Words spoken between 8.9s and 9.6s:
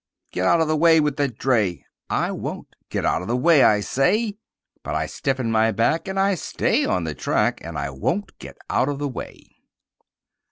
the way.